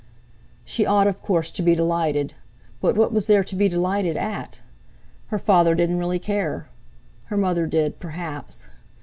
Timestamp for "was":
3.13-3.27